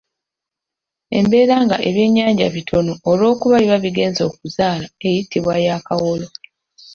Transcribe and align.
Embeera 1.17 1.55
nga 1.65 1.77
ebyennyanja 1.89 2.45
bitono 2.55 2.93
olwokuba 3.09 3.55
biba 3.61 3.77
bigenze 3.85 4.21
okuzaala 4.29 4.87
eyitibwa 5.07 5.55
ya 5.65 5.75
kawolo. 5.87 6.27